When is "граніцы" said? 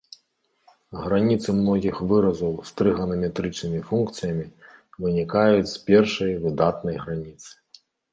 1.01-1.49, 7.05-7.51